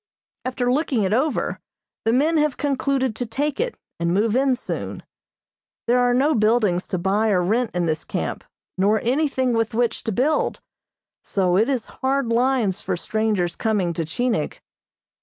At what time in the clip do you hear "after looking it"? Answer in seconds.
0.45-1.13